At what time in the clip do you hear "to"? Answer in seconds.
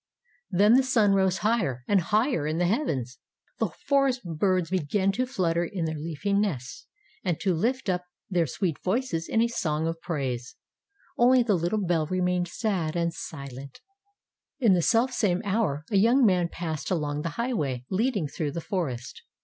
5.11-5.27, 7.41-7.53